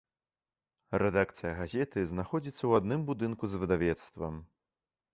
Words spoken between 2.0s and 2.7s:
знаходзіцца